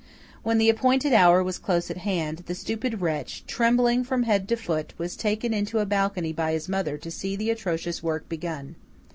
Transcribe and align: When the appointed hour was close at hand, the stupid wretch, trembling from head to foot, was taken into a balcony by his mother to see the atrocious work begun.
When 0.41 0.57
the 0.57 0.67
appointed 0.67 1.13
hour 1.13 1.43
was 1.43 1.59
close 1.59 1.91
at 1.91 1.97
hand, 1.99 2.37
the 2.47 2.55
stupid 2.55 3.01
wretch, 3.01 3.45
trembling 3.45 4.03
from 4.03 4.23
head 4.23 4.47
to 4.47 4.55
foot, 4.55 4.95
was 4.97 5.15
taken 5.15 5.53
into 5.53 5.77
a 5.77 5.85
balcony 5.85 6.33
by 6.33 6.53
his 6.53 6.67
mother 6.67 6.97
to 6.97 7.11
see 7.11 7.35
the 7.35 7.51
atrocious 7.51 8.01
work 8.01 8.27
begun. 8.27 8.77